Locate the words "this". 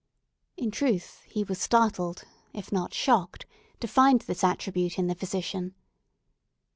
4.21-4.43